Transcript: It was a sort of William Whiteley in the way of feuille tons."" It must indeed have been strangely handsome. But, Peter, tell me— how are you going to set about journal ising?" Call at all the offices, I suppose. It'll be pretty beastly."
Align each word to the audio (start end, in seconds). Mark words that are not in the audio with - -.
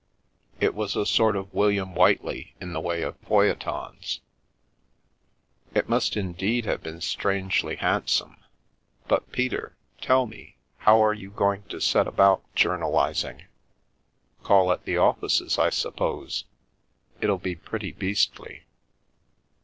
It 0.59 0.73
was 0.73 0.95
a 0.95 1.05
sort 1.05 1.35
of 1.35 1.53
William 1.53 1.93
Whiteley 1.93 2.55
in 2.59 2.73
the 2.73 2.81
way 2.81 3.03
of 3.03 3.17
feuille 3.21 3.55
tons."" 3.59 4.21
It 5.75 5.87
must 5.89 6.17
indeed 6.17 6.65
have 6.65 6.81
been 6.81 7.01
strangely 7.01 7.75
handsome. 7.75 8.37
But, 9.07 9.31
Peter, 9.31 9.75
tell 10.01 10.25
me— 10.25 10.57
how 10.87 11.03
are 11.03 11.13
you 11.13 11.29
going 11.29 11.65
to 11.69 11.79
set 11.79 12.07
about 12.07 12.41
journal 12.55 12.97
ising?" 12.97 13.43
Call 14.43 14.71
at 14.71 14.79
all 14.79 14.85
the 14.85 14.97
offices, 14.97 15.59
I 15.59 15.69
suppose. 15.69 16.45
It'll 17.21 17.37
be 17.37 17.53
pretty 17.55 17.91
beastly." 17.91 18.63